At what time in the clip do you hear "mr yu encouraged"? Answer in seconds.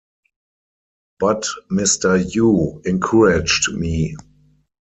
1.71-3.71